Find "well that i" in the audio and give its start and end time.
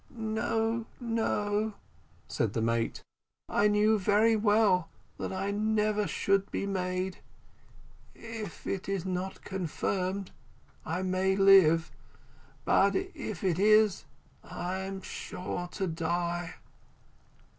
4.35-5.51